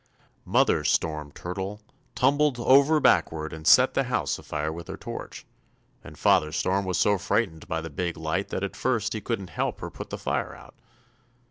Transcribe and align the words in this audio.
"Mother 0.45 0.83
Storm 0.83 1.31
Turtle 1.31 1.79
tumbled 2.15 2.57
over 2.59 2.99
backward 2.99 3.53
and 3.53 3.67
set 3.67 3.93
the 3.93 4.05
house 4.05 4.39
afire 4.39 4.71
with 4.73 4.87
her 4.87 4.97
torch, 4.97 5.45
and 6.03 6.17
Father 6.17 6.51
Storm 6.51 6.85
was 6.85 6.97
so 6.97 7.19
frightened 7.19 7.67
by 7.67 7.81
the 7.81 7.89
big 7.91 8.17
light 8.17 8.47
that 8.47 8.63
at 8.63 8.75
first 8.75 9.13
he 9.13 9.21
couldn't 9.21 9.51
help 9.51 9.79
her 9.79 9.91
put 9.91 10.09
the 10.09 10.17
fire 10.17 10.55
out. 10.55 10.73